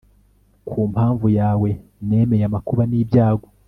ku 0.67 0.79
mpamvu 0.91 1.27
yawe 1.39 1.69
nemeye 2.07 2.43
amakuba 2.47 2.83
n'ibyago 2.87 3.47